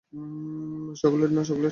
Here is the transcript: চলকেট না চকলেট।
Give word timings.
চলকেট 0.95 1.31
না 1.31 1.41
চকলেট। 1.43 1.69